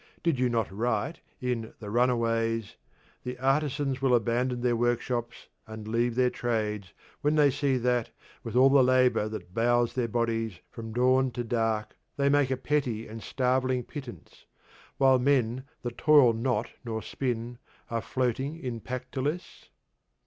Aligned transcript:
Do 0.23 0.31
you 0.31 0.49
not 0.49 0.71
write, 0.75 1.19
in 1.39 1.75
'The 1.79 1.91
Runaways,' 1.91 2.75
'The 3.23 3.37
artisans 3.37 4.01
will 4.01 4.15
abandon 4.15 4.61
their 4.61 4.75
workshops, 4.75 5.47
and 5.67 5.87
leave 5.87 6.15
their 6.15 6.31
trades, 6.31 6.91
when 7.21 7.35
they 7.35 7.51
see 7.51 7.77
that, 7.77 8.09
with 8.43 8.55
all 8.55 8.71
the 8.71 8.83
labour 8.83 9.29
that 9.29 9.53
bows 9.53 9.93
their 9.93 10.07
bodies 10.07 10.59
from 10.71 10.91
dawn 10.91 11.29
to 11.33 11.43
dark, 11.43 11.95
they 12.17 12.29
make 12.29 12.49
a 12.49 12.57
petty 12.57 13.07
and 13.07 13.21
starveling 13.21 13.83
pittance, 13.83 14.47
while 14.97 15.19
men 15.19 15.65
that 15.83 15.99
toil 15.99 16.33
not 16.33 16.69
nor 16.83 17.03
spin 17.03 17.59
are 17.91 18.01
floating 18.01 18.57
in 18.57 18.79
Pactolus'? 18.79 19.69